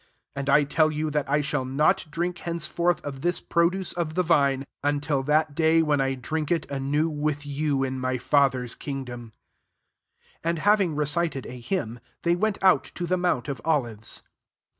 29 0.33 0.33
And. 0.41 0.49
I 0.49 0.63
tell 0.67 0.89
you> 0.89 1.11
that 1.11 1.29
I 1.29 1.41
shall 1.41 1.63
not 1.63 2.07
drink, 2.09 2.39
henceforth, 2.39 3.01
of 3.01 3.21
this 3.21 3.39
produce 3.39 3.93
of 3.93 4.15
the 4.15 4.23
vme, 4.23 4.63
until 4.83 5.21
that 5.21 5.53
day 5.53 5.83
when 5.83 6.01
I 6.01 6.15
drink 6.15 6.49
it 6.49 6.65
anew 6.71 7.07
with 7.07 7.45
you, 7.45 7.83
in 7.83 7.99
my 7.99 8.17
Father's 8.17 8.73
kingdom." 8.73 9.33
50 10.37 10.49
And 10.49 10.57
having 10.57 10.95
recited 10.95 11.45
a 11.45 11.59
hymn, 11.59 11.99
they 12.23 12.35
went 12.35 12.57
out 12.63 12.85
to 12.95 13.05
the 13.05 13.15
mount 13.15 13.47
of 13.47 13.61
Olives. 13.63 14.23